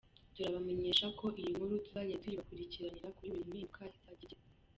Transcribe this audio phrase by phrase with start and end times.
[0.33, 4.35] Turabamenyeshako iyi nkuru tuzajya tuyibakurikiranira kuri buri mpinduka izajya igira.